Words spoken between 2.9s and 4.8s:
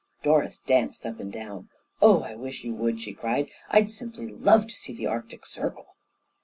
she cried. "I'd simply love to